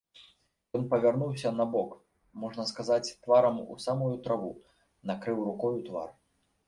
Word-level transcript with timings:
Ён 0.77 0.85
павярнуўся 0.93 1.49
на 1.59 1.67
бок, 1.75 1.91
можна 2.45 2.65
сказаць, 2.71 3.13
тварам 3.27 3.61
у 3.75 3.77
самую 3.87 4.11
траву, 4.25 4.51
накрыў 5.11 5.39
рукою 5.51 5.77
твар. 5.93 6.09